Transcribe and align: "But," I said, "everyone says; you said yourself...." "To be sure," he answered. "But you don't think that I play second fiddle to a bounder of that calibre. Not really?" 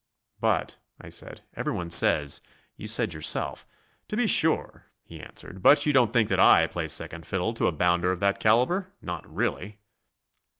"But," 0.39 0.77
I 0.99 1.09
said, 1.09 1.41
"everyone 1.55 1.91
says; 1.91 2.41
you 2.75 2.87
said 2.87 3.13
yourself...." 3.13 3.67
"To 4.07 4.17
be 4.17 4.25
sure," 4.25 4.87
he 5.03 5.19
answered. 5.21 5.61
"But 5.61 5.85
you 5.85 5.93
don't 5.93 6.11
think 6.11 6.27
that 6.29 6.39
I 6.39 6.65
play 6.65 6.87
second 6.87 7.23
fiddle 7.27 7.53
to 7.53 7.67
a 7.67 7.71
bounder 7.71 8.11
of 8.11 8.19
that 8.21 8.39
calibre. 8.39 8.87
Not 8.99 9.31
really?" 9.31 9.77